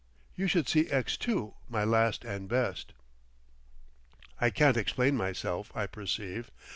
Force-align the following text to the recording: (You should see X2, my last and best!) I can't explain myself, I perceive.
(You 0.35 0.47
should 0.47 0.67
see 0.67 0.85
X2, 0.85 1.53
my 1.69 1.83
last 1.83 2.25
and 2.25 2.49
best!) 2.49 2.93
I 4.39 4.49
can't 4.49 4.75
explain 4.75 5.15
myself, 5.15 5.71
I 5.75 5.85
perceive. 5.85 6.49